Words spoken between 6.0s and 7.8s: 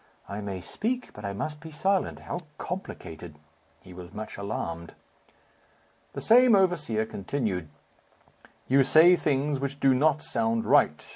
The same overseer continued,